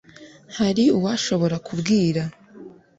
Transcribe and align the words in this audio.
Hari 0.57 0.83
uwashobora 0.97 1.55
kumbwira 1.65 2.23